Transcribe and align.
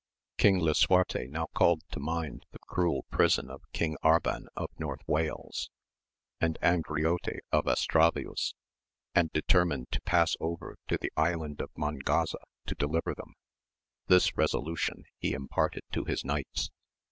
King 0.39 0.57
Lisuarte 0.59 1.27
now 1.29 1.45
called 1.53 1.83
to 1.91 1.99
mind 1.99 2.47
the 2.51 2.57
cruel 2.57 3.05
prison 3.11 3.51
of 3.51 3.61
King 3.71 3.97
Arban 4.03 4.47
of 4.55 4.71
North 4.79 5.01
Wales, 5.05 5.69
and 6.39 6.57
Angriote 6.59 7.37
of 7.51 7.65
Estravaus, 7.65 8.55
and 9.13 9.31
determined 9.31 9.91
to 9.91 10.01
pass 10.01 10.35
over 10.39 10.77
to 10.87 10.97
the 10.97 11.11
Island 11.15 11.61
AMADIS 11.61 11.61
OF 11.61 11.75
GAUL. 11.75 11.85
73 11.85 12.13
of 12.15 12.15
Mongaza 12.15 12.47
to 12.65 12.73
deliver 12.73 13.13
them; 13.13 13.35
this 14.07 14.35
resolution 14.35 15.03
he 15.19 15.33
imparted 15.33 15.83
to 15.91 16.05
his 16.05 16.25
knights. 16.25 16.71